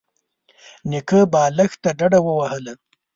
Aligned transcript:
نيکه 0.89 1.19
بالښت 1.31 1.77
ته 1.83 1.89
ډډه 1.99 2.19
ووهله. 2.23 2.73